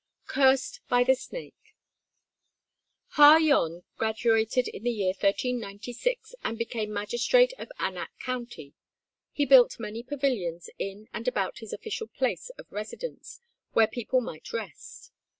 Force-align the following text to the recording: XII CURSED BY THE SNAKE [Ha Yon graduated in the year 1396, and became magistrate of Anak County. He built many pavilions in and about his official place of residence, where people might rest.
XII 0.29 0.33
CURSED 0.33 0.79
BY 0.89 1.03
THE 1.03 1.13
SNAKE 1.15 1.75
[Ha 3.09 3.37
Yon 3.37 3.83
graduated 3.97 4.67
in 4.67 4.81
the 4.81 4.89
year 4.89 5.09
1396, 5.13 6.33
and 6.43 6.57
became 6.57 6.91
magistrate 6.91 7.53
of 7.59 7.71
Anak 7.77 8.09
County. 8.19 8.73
He 9.31 9.45
built 9.45 9.79
many 9.79 10.01
pavilions 10.01 10.71
in 10.79 11.07
and 11.13 11.27
about 11.27 11.59
his 11.59 11.71
official 11.71 12.07
place 12.07 12.49
of 12.57 12.65
residence, 12.71 13.41
where 13.73 13.85
people 13.85 14.21
might 14.21 14.51
rest. 14.51 15.11